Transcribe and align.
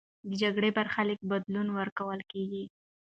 د 0.27 0.31
جګړې 0.41 0.69
برخلیک 0.77 1.19
بدلون 1.31 1.67
ورکول 1.77 2.19
کېږي. 2.31 2.63